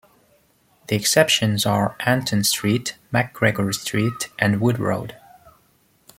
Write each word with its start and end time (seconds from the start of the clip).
The 0.87 0.95
exceptions 0.95 1.63
are 1.67 1.95
Anton 1.99 2.43
Street, 2.43 2.97
McGregor 3.13 3.71
Street 3.71 4.29
and 4.39 4.59
Wood 4.59 4.79
Road. 4.79 5.15